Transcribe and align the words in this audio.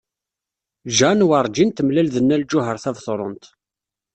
Jane 0.95 1.23
werjin 1.29 1.69
temlal-d 1.71 2.15
Nna 2.19 2.37
Lǧuheṛ 2.41 2.77
Tabetṛunt. 2.83 3.43